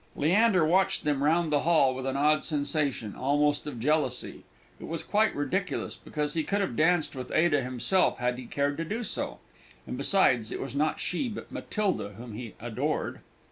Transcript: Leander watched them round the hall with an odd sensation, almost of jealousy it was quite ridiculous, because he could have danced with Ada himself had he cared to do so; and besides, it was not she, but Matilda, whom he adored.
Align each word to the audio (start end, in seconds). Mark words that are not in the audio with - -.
Leander 0.15 0.65
watched 0.65 1.03
them 1.03 1.23
round 1.23 1.51
the 1.51 1.59
hall 1.59 1.93
with 1.93 2.07
an 2.07 2.17
odd 2.17 2.43
sensation, 2.43 3.15
almost 3.15 3.67
of 3.67 3.79
jealousy 3.79 4.43
it 4.79 4.87
was 4.87 5.03
quite 5.03 5.35
ridiculous, 5.35 5.95
because 5.95 6.33
he 6.33 6.43
could 6.43 6.59
have 6.59 6.75
danced 6.75 7.13
with 7.15 7.31
Ada 7.31 7.61
himself 7.61 8.17
had 8.17 8.39
he 8.39 8.47
cared 8.47 8.77
to 8.77 8.83
do 8.83 9.03
so; 9.03 9.37
and 9.85 9.97
besides, 9.99 10.51
it 10.51 10.59
was 10.59 10.73
not 10.73 10.99
she, 10.99 11.29
but 11.29 11.51
Matilda, 11.51 12.13
whom 12.13 12.33
he 12.33 12.55
adored. 12.59 13.19